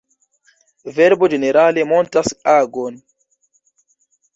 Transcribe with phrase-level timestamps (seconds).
[0.95, 3.01] Verbo ĝenerale montras agon.